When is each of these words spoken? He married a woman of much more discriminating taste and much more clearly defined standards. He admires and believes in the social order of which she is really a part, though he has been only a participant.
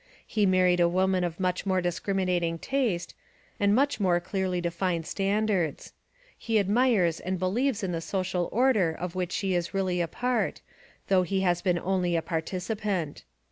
He 0.25 0.47
married 0.47 0.79
a 0.79 0.89
woman 0.89 1.23
of 1.23 1.39
much 1.39 1.63
more 1.63 1.79
discriminating 1.79 2.57
taste 2.57 3.13
and 3.59 3.75
much 3.75 3.99
more 3.99 4.19
clearly 4.19 4.59
defined 4.59 5.05
standards. 5.05 5.93
He 6.35 6.57
admires 6.57 7.19
and 7.19 7.37
believes 7.37 7.83
in 7.83 7.91
the 7.91 8.01
social 8.01 8.49
order 8.51 8.91
of 8.91 9.13
which 9.13 9.31
she 9.31 9.53
is 9.53 9.75
really 9.75 10.01
a 10.01 10.07
part, 10.07 10.61
though 11.07 11.21
he 11.21 11.41
has 11.41 11.61
been 11.61 11.77
only 11.77 12.15
a 12.15 12.23
participant. 12.23 13.21